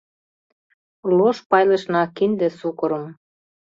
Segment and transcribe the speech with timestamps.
[1.17, 3.05] Лош пайлышна кинде сукырым